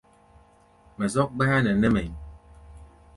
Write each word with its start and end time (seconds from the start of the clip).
Mɛ 0.97 1.05
zɔ́k 1.13 1.29
gbáyá 1.35 1.57
nɛ 1.61 1.71
nɛ́ 1.79 1.89
mɛ̧ʼí̧. 1.93 2.17